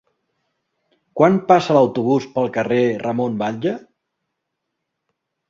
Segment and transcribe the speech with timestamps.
[1.19, 3.77] Quan passa l'autobús pel carrer Ramon Batlle?